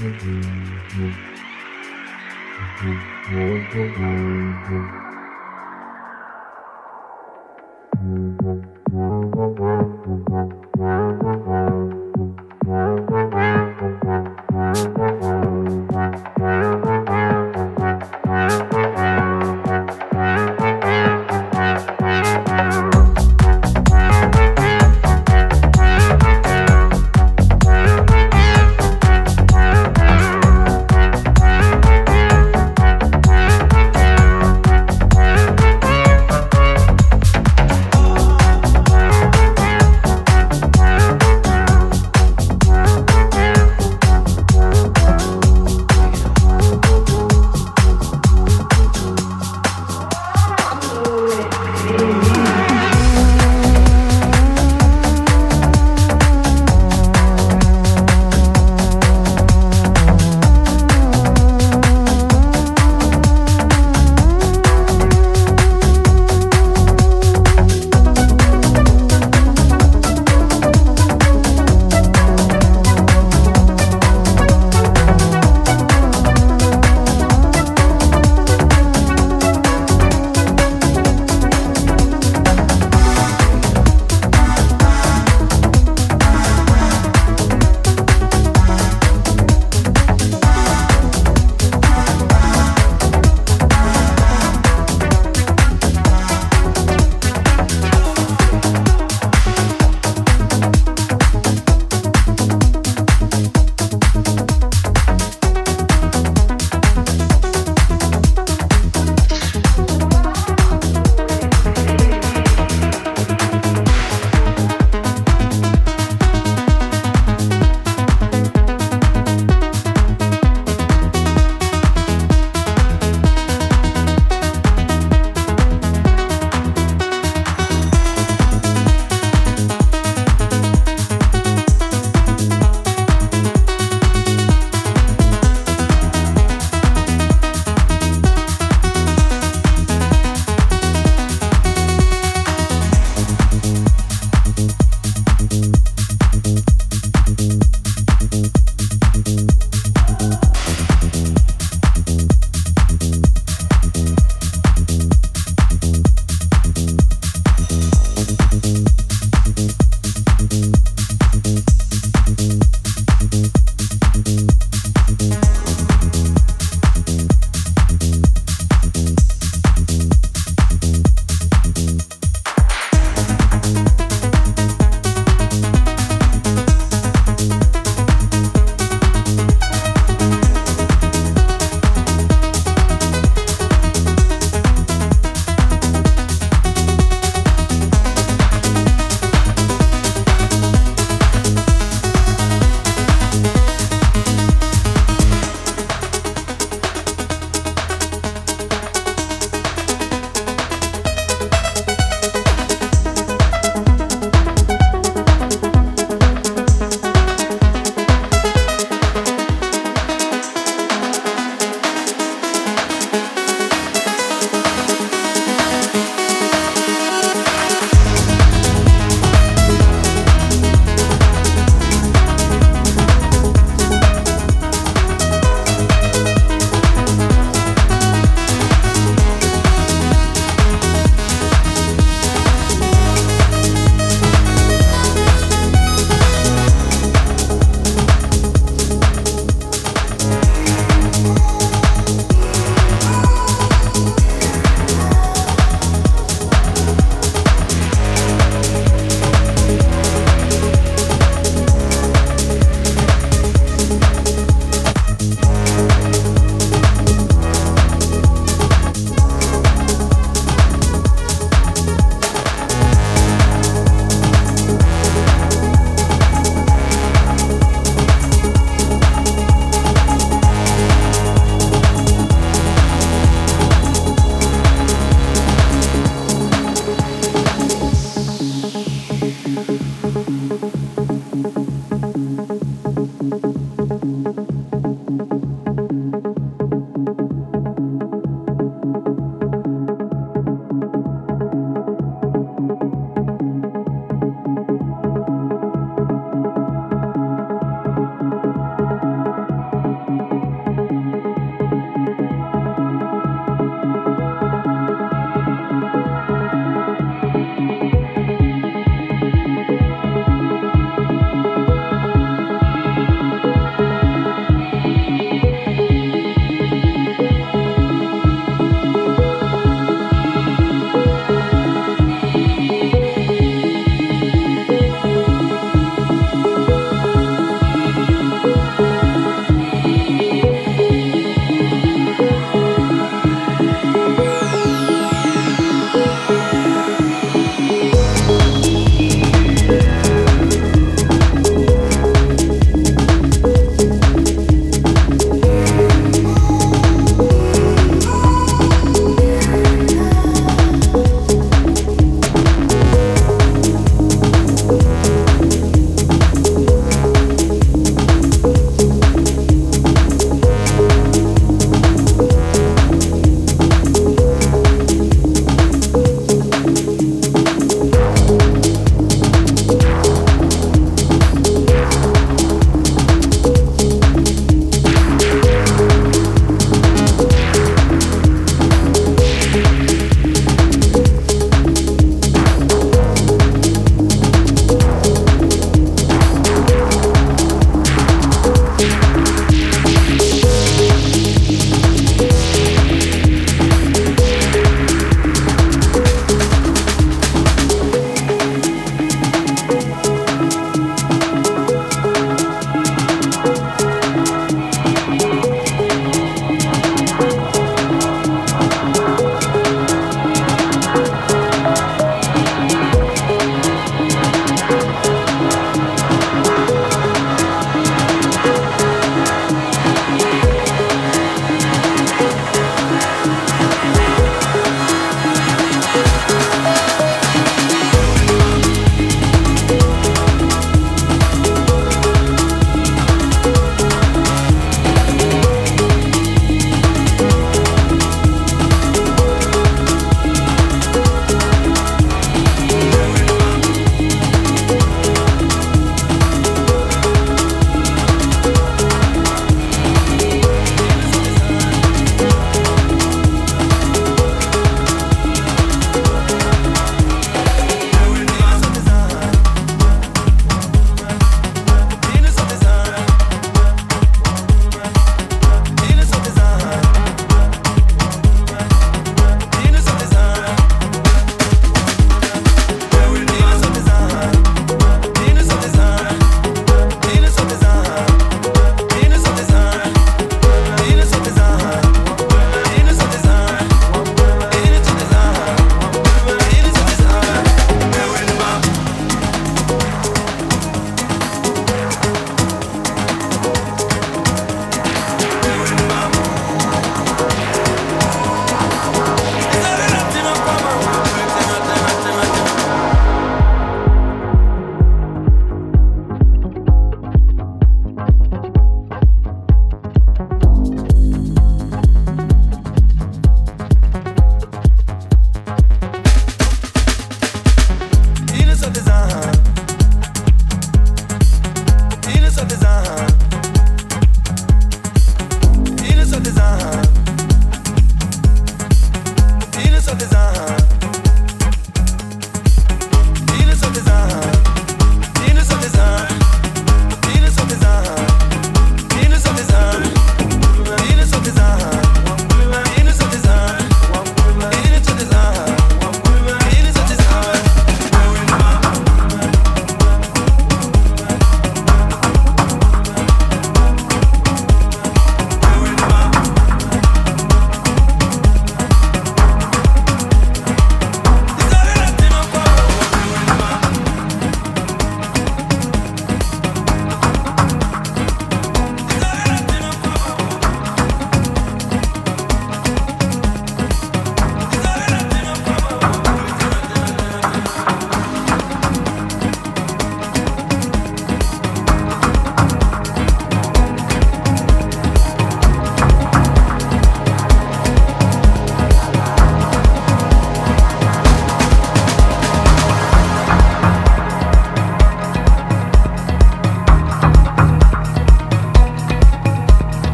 Thank 0.00 0.22
you. 4.64 5.09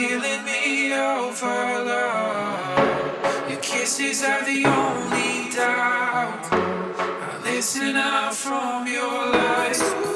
killing 0.00 0.44
me 0.44 0.94
over 0.94 1.84
love. 1.84 3.50
Your 3.50 3.60
kisses 3.60 4.22
are 4.24 4.42
the 4.46 4.64
only 4.64 5.50
doubt. 5.54 6.48
I 6.52 7.40
listen 7.44 7.96
out 7.96 8.34
from 8.34 8.86
your 8.86 9.18
lies. 9.36 9.82
Ooh, 9.82 10.12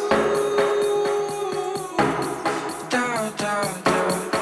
doubt, 2.89 3.37
doubt, 3.37 3.85
doubt. 3.85 4.33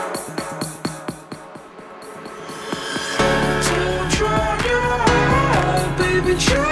Don't 3.67 4.11
try 4.19 4.47
your 4.69 4.91
heart, 5.07 5.99
baby. 5.99 6.35
Try. 6.39 6.72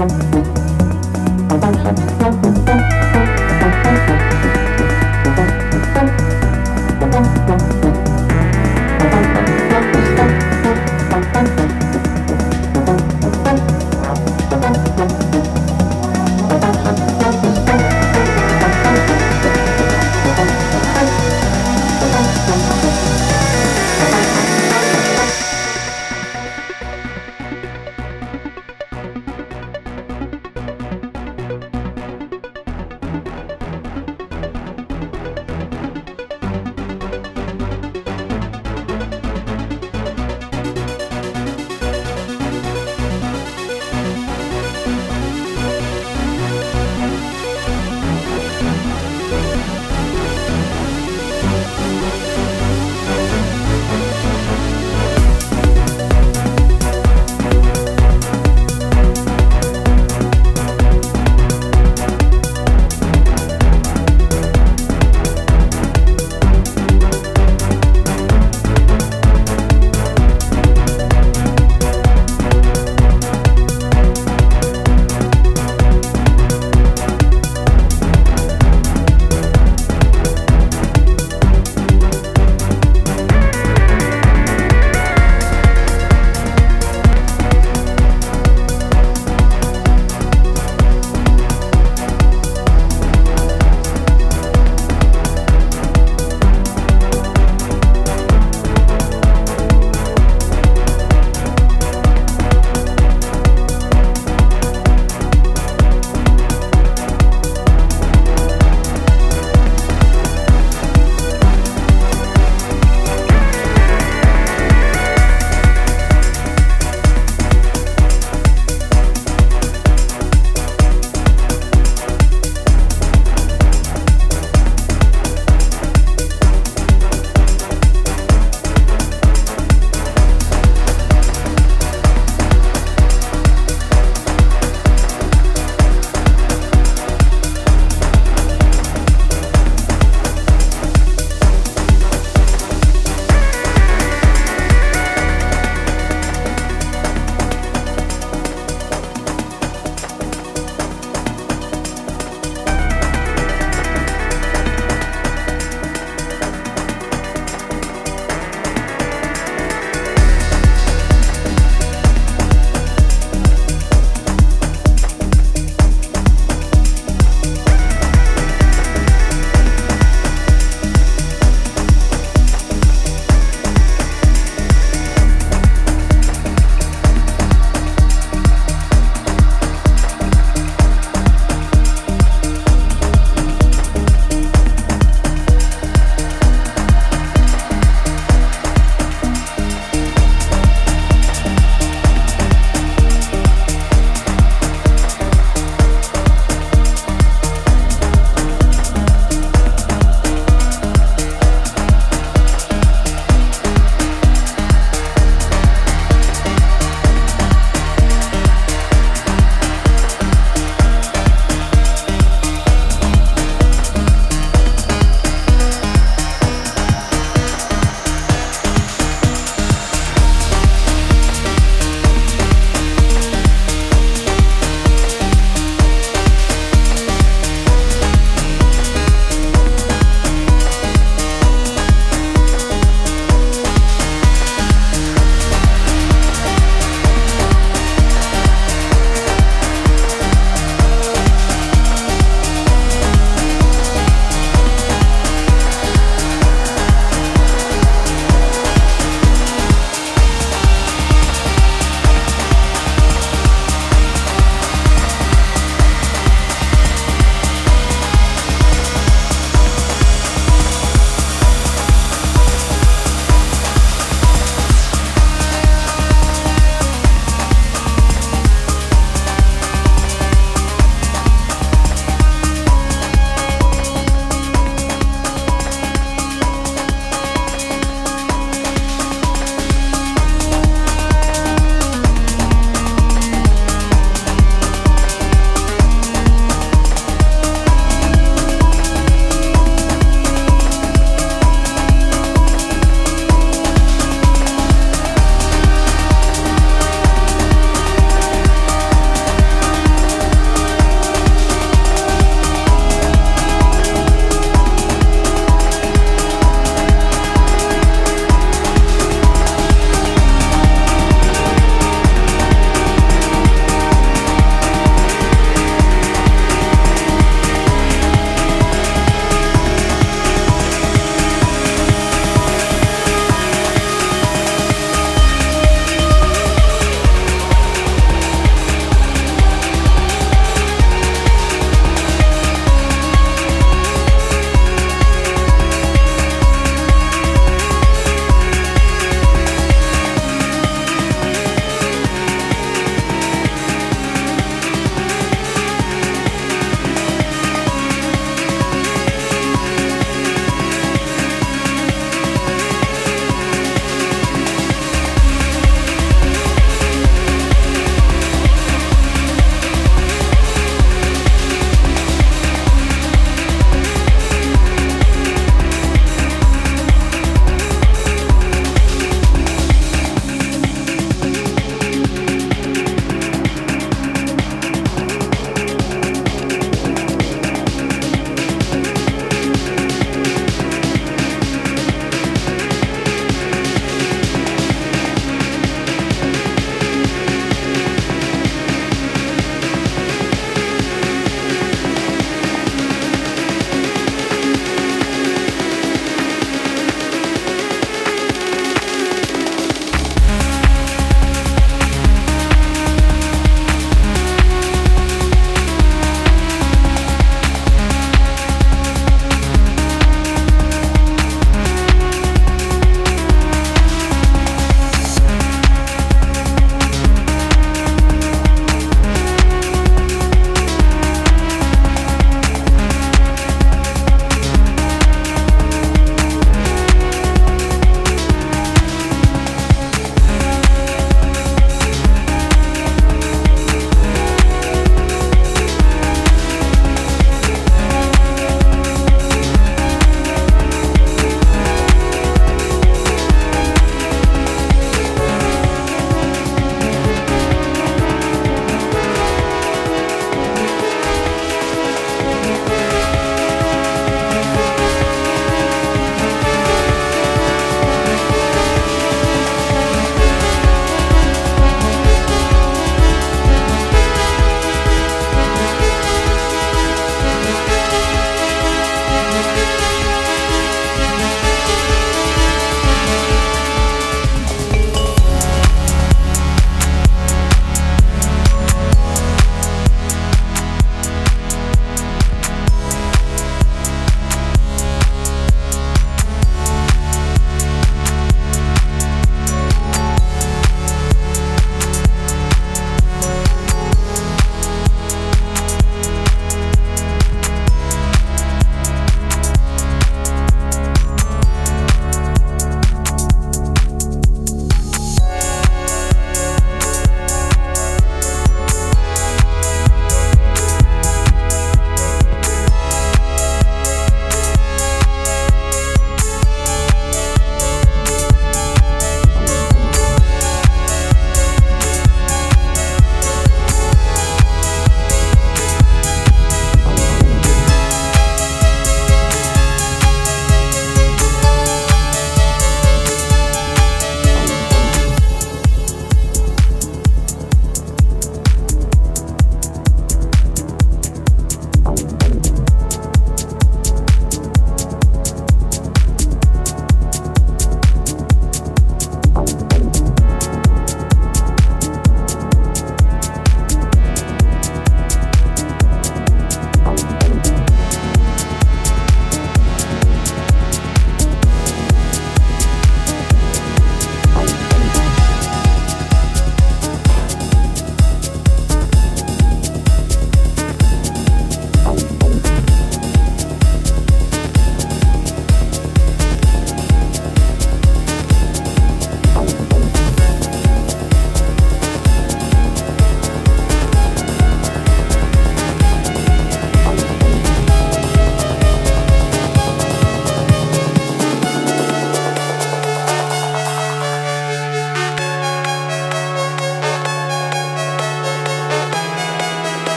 Thank 0.00 0.34
you. 4.44 4.49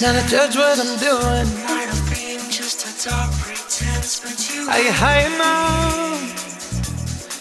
Now 0.00 0.12
to 0.12 0.28
judge 0.28 0.54
what 0.54 0.78
I'm 0.78 0.96
doing. 1.00 1.46
Tired 1.66 1.90
of 1.90 2.10
being 2.14 2.38
just 2.50 2.86
a 2.86 3.08
dark 3.08 3.32
pretense, 3.32 4.22
Are 4.68 4.78
you 4.78 4.92
high 4.92 5.26
enough 5.26 6.22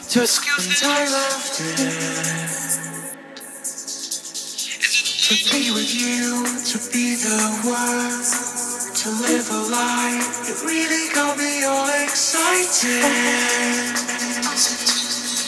to 0.09 0.21
excuse 0.23 0.65
the 0.67 0.73
time 0.73 1.07
after? 1.29 1.63
To 5.27 5.35
be 5.51 5.69
with 5.69 5.93
you, 5.93 6.47
to 6.65 6.77
be 6.91 7.13
the 7.21 7.37
one, 7.61 8.25
to 8.95 9.09
live 9.21 9.47
a 9.51 9.61
life. 9.69 10.49
It 10.49 10.57
really 10.65 11.13
got 11.13 11.37
me 11.37 11.63
all 11.63 11.89
excited. 12.05 13.03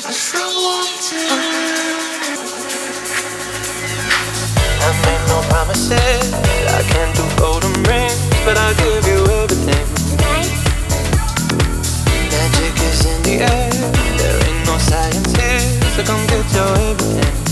I 0.05 0.14
feel 0.14 0.53
wanted. 0.62 1.69
No 5.30 5.42
promises. 5.50 6.34
I 6.34 6.82
can't 6.92 7.16
do 7.16 7.26
golden 7.38 7.74
rings, 7.84 8.20
but 8.46 8.58
I'll 8.58 8.76
give 8.76 9.06
you 9.08 9.20
everything. 9.42 9.86
Magic 12.34 12.76
is 12.90 13.06
in 13.06 13.20
the 13.24 13.36
air. 13.54 13.70
There 14.18 14.38
ain't 14.48 14.66
no 14.66 14.78
science 14.78 15.32
here, 15.38 15.60
so 15.96 16.04
come 16.04 16.26
get 16.28 16.46
your 16.54 16.72
everything. 16.90 17.49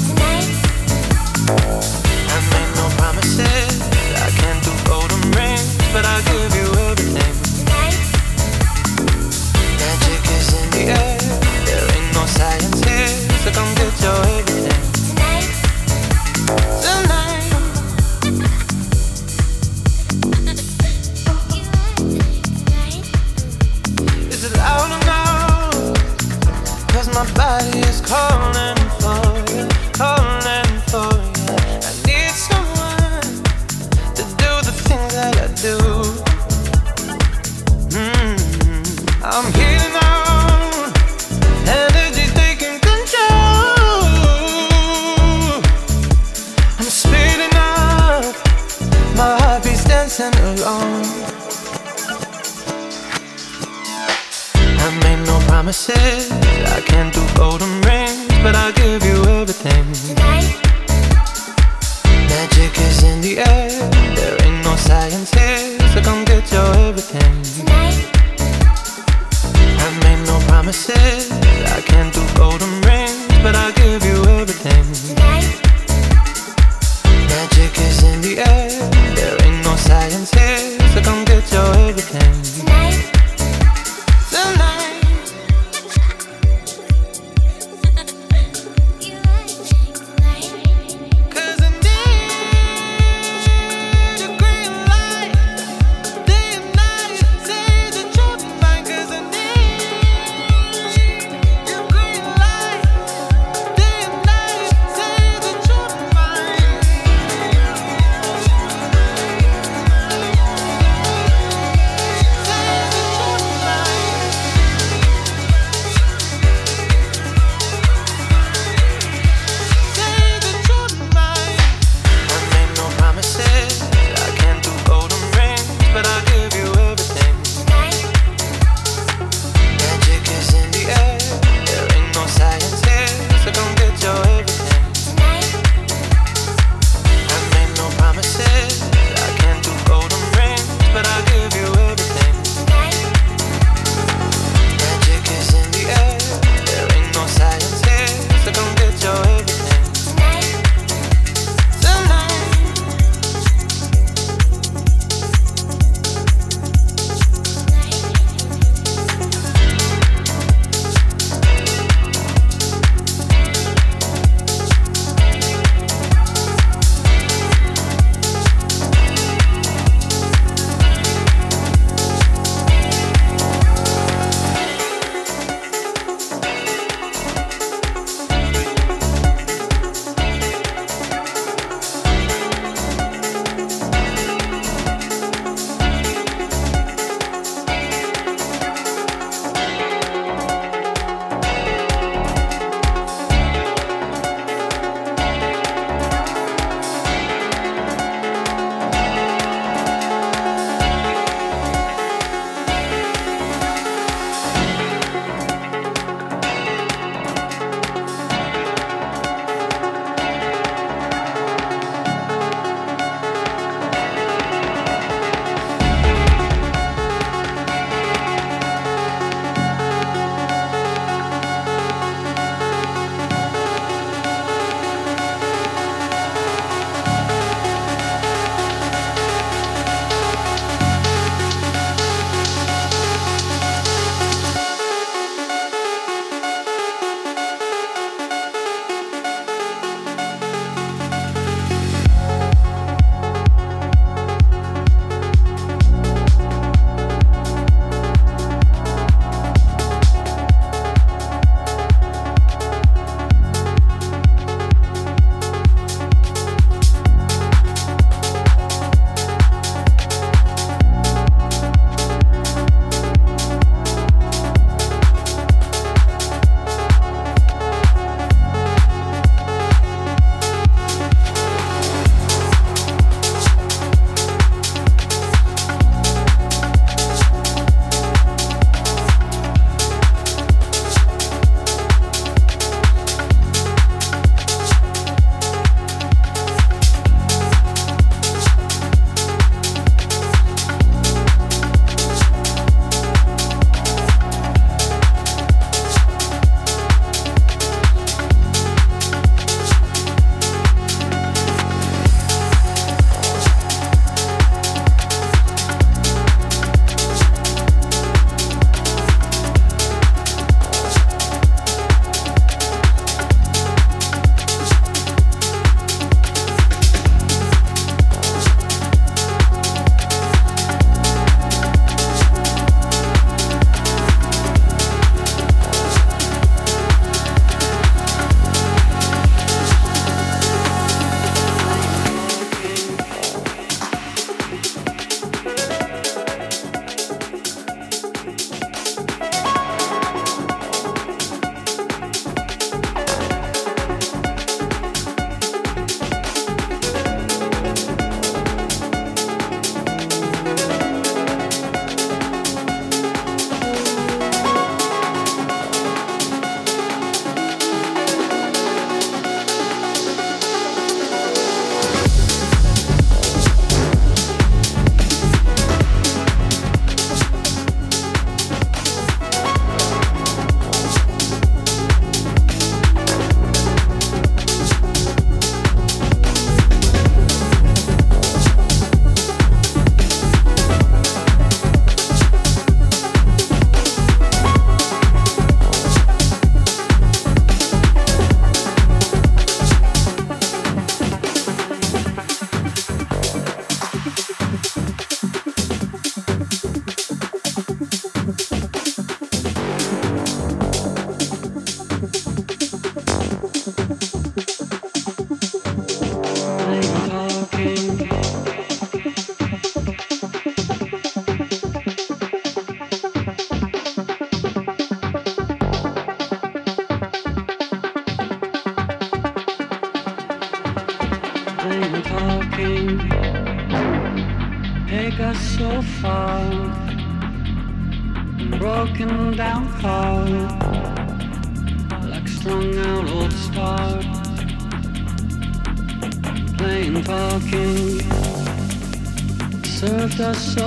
Served 440.34 440.58
us 440.58 440.67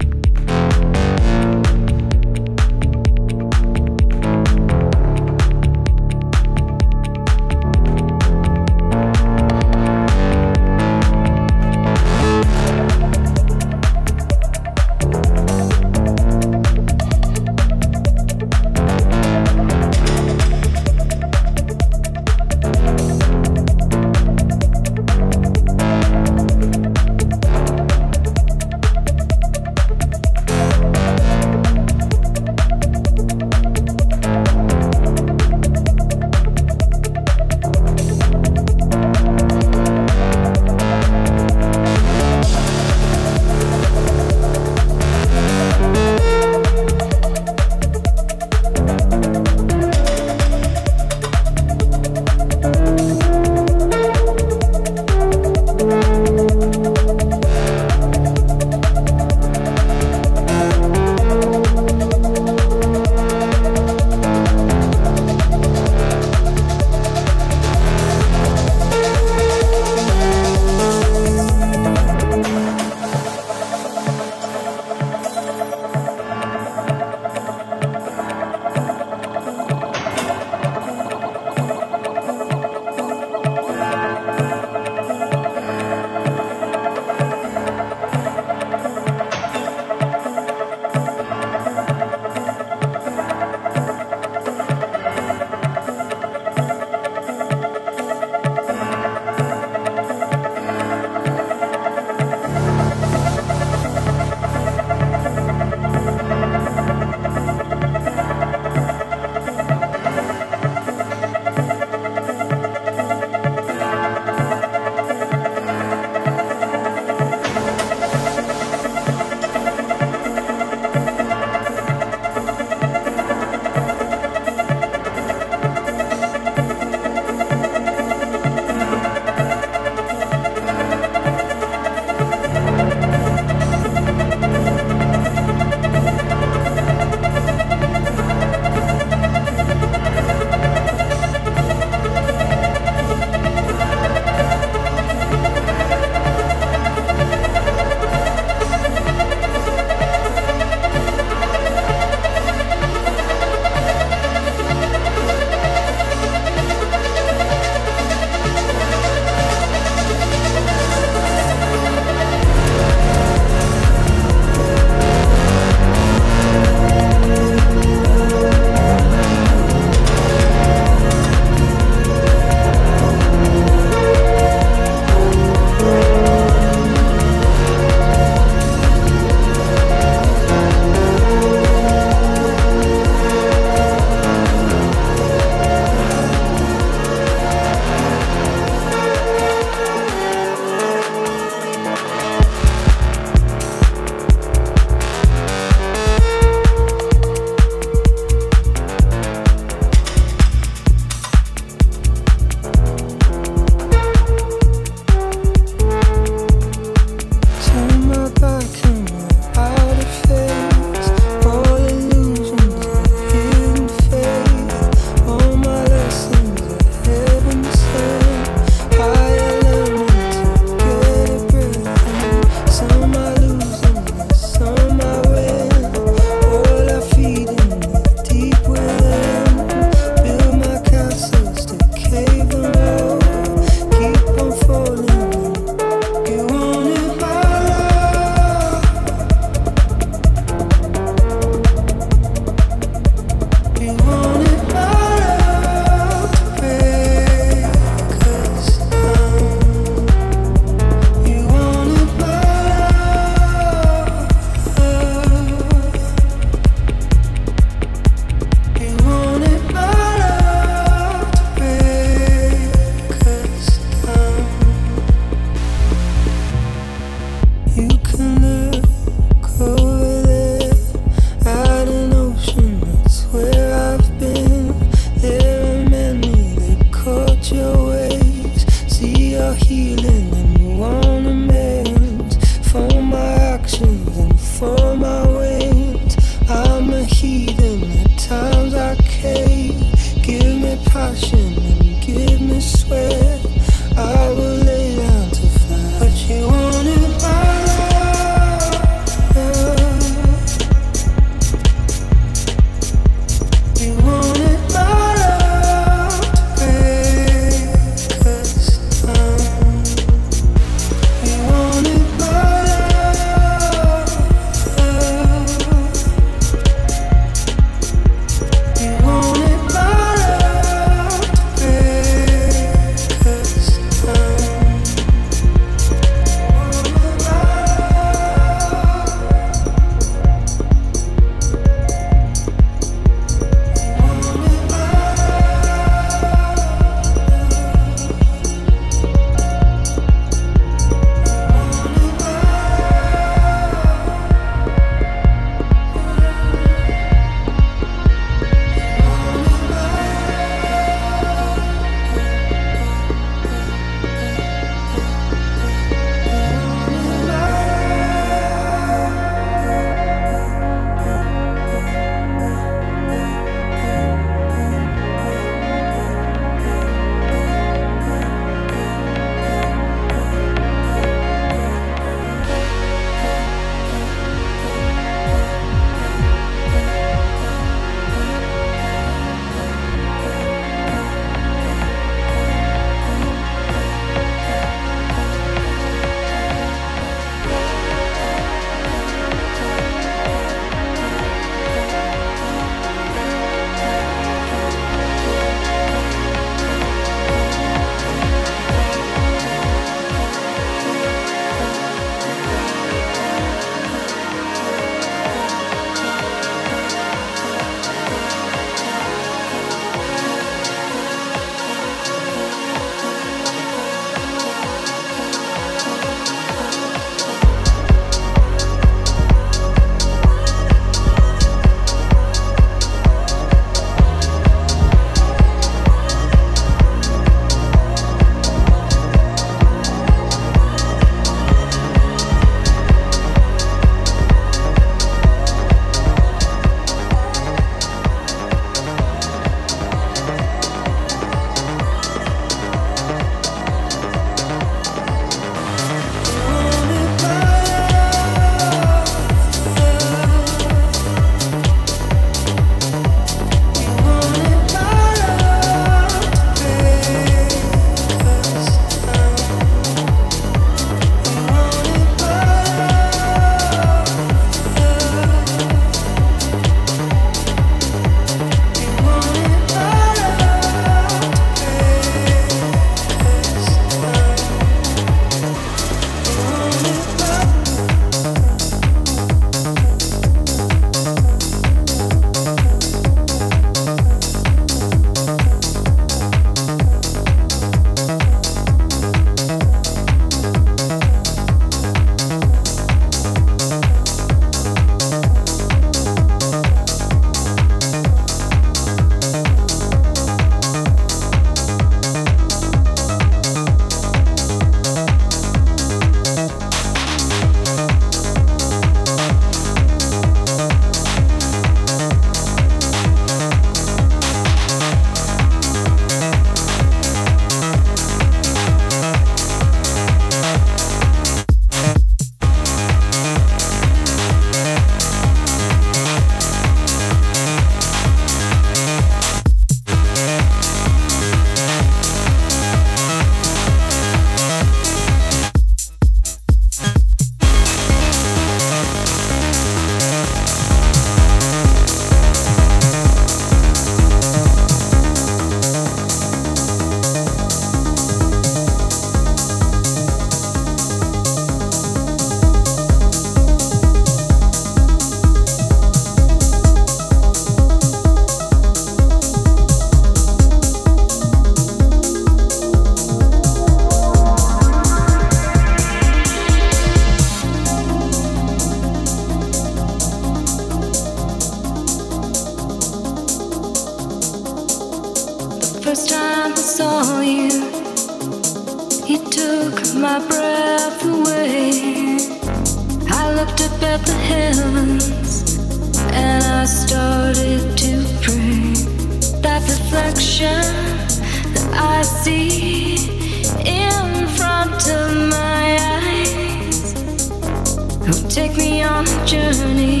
journey 599.26 600.00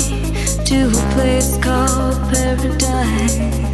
to 0.64 0.88
a 0.88 1.12
place 1.14 1.56
called 1.58 2.16
paradise. 2.32 3.73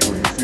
可 0.00 0.43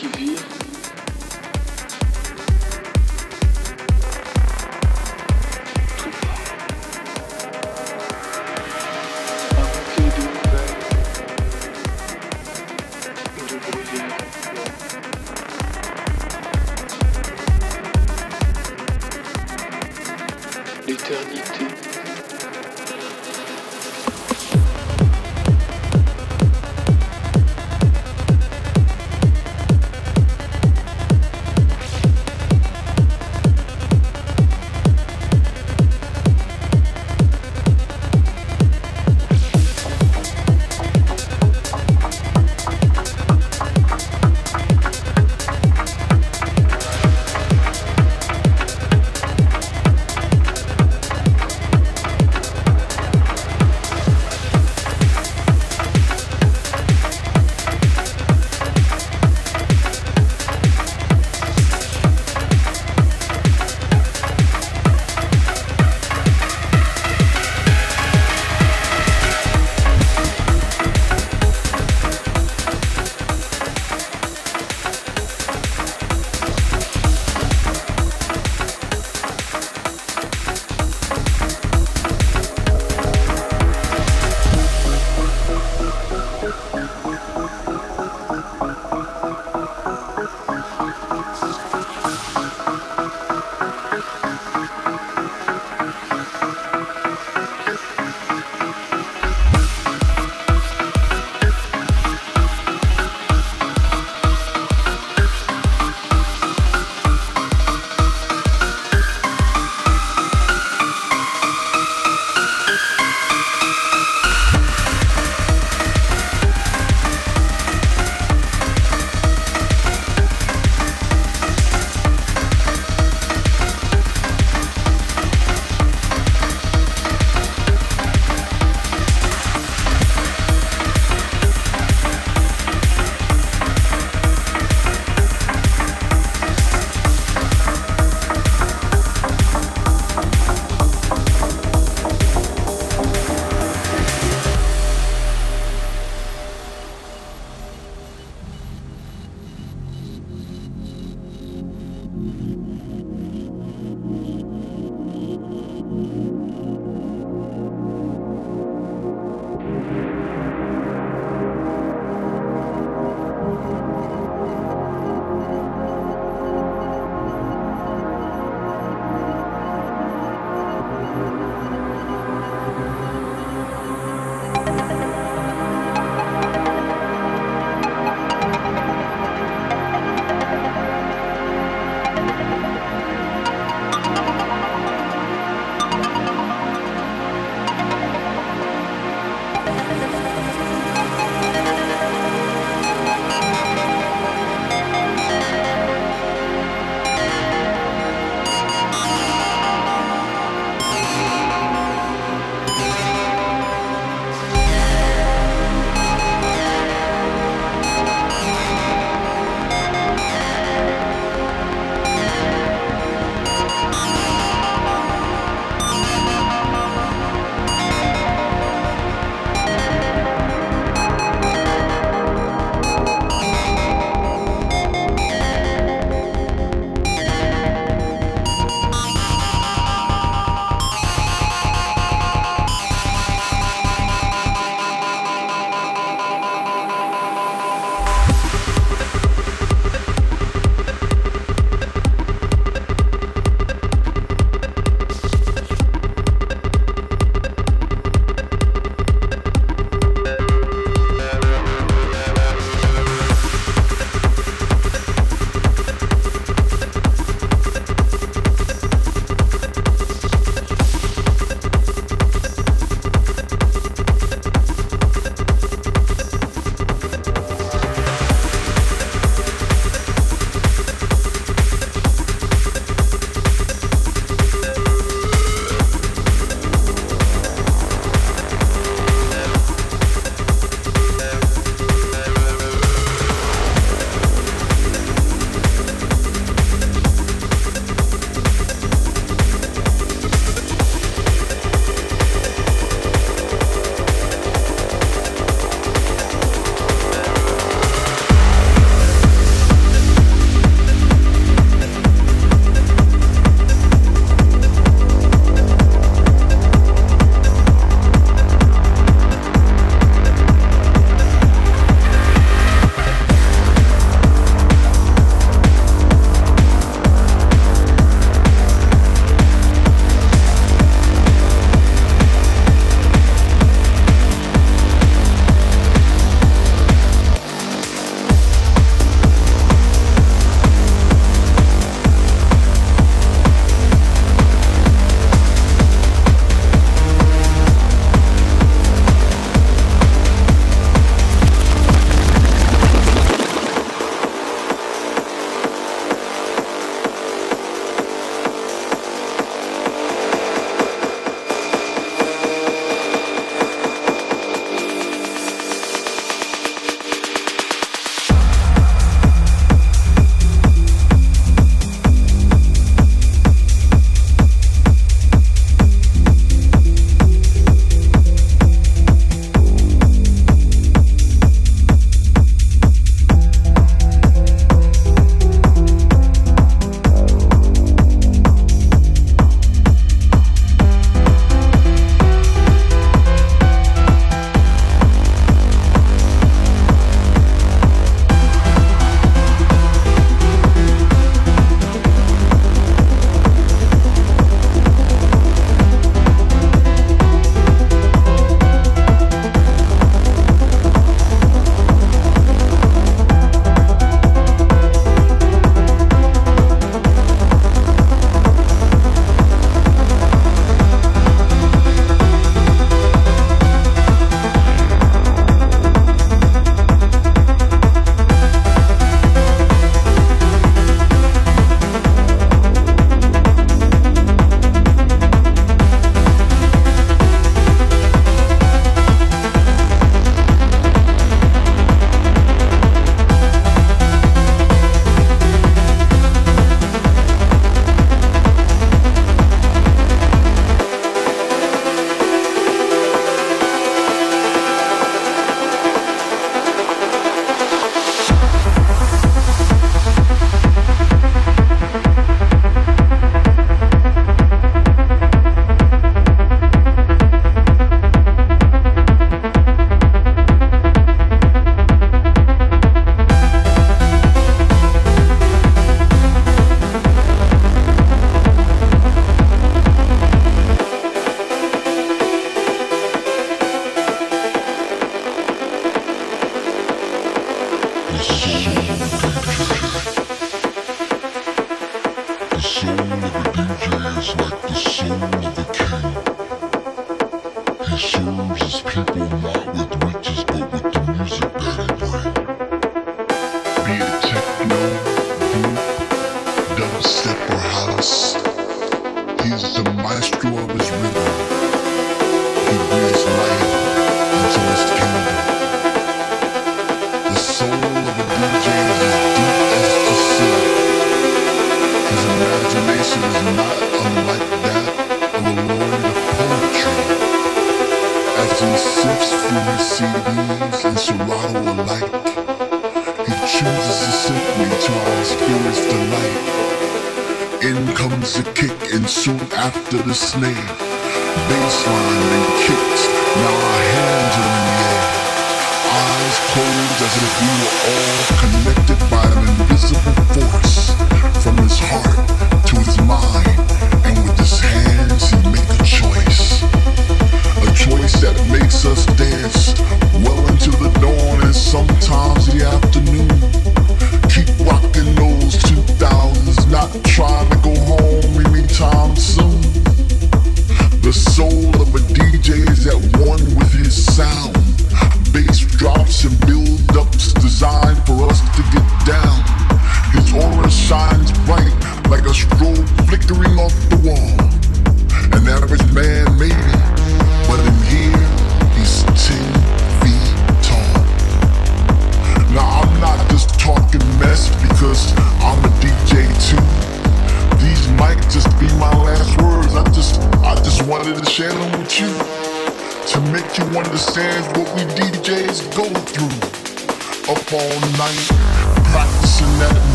sous 0.00 0.59